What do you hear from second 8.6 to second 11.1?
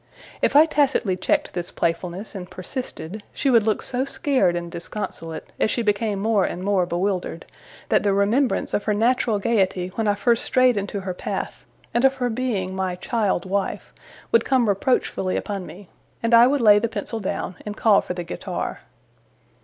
of her natural gaiety when I first strayed into